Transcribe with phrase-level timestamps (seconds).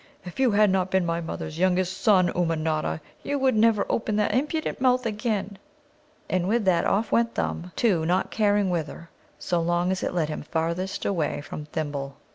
[0.25, 4.33] If you had not been my mother's youngest son, Ummanodda, you should never open that
[4.33, 5.59] impudent mouth again!"
[6.27, 10.29] And with that, off went Thumb, too, not caring whither, so long as it led
[10.29, 12.17] him farthest away from Thimble.